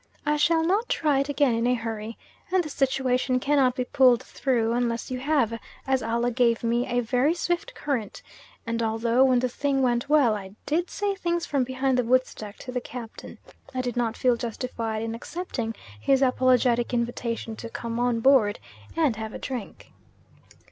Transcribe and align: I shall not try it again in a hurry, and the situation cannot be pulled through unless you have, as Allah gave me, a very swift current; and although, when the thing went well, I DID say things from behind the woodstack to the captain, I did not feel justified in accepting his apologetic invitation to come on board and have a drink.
I 0.25 0.35
shall 0.35 0.63
not 0.65 0.89
try 0.89 1.19
it 1.19 1.29
again 1.29 1.53
in 1.53 1.67
a 1.67 1.75
hurry, 1.75 2.17
and 2.51 2.63
the 2.63 2.71
situation 2.71 3.39
cannot 3.39 3.75
be 3.75 3.85
pulled 3.85 4.23
through 4.23 4.73
unless 4.73 5.11
you 5.11 5.19
have, 5.19 5.59
as 5.85 6.01
Allah 6.01 6.31
gave 6.31 6.63
me, 6.63 6.87
a 6.87 7.01
very 7.01 7.35
swift 7.35 7.75
current; 7.75 8.23
and 8.65 8.81
although, 8.81 9.23
when 9.23 9.37
the 9.37 9.47
thing 9.47 9.83
went 9.83 10.09
well, 10.09 10.33
I 10.35 10.55
DID 10.65 10.89
say 10.89 11.13
things 11.13 11.45
from 11.45 11.63
behind 11.63 11.99
the 11.99 12.03
woodstack 12.03 12.57
to 12.61 12.71
the 12.71 12.81
captain, 12.81 13.37
I 13.75 13.81
did 13.81 13.95
not 13.95 14.17
feel 14.17 14.37
justified 14.37 15.03
in 15.03 15.13
accepting 15.13 15.75
his 15.99 16.23
apologetic 16.23 16.95
invitation 16.95 17.55
to 17.57 17.69
come 17.69 17.99
on 17.99 18.21
board 18.21 18.57
and 18.97 19.17
have 19.17 19.35
a 19.35 19.37
drink. 19.37 19.91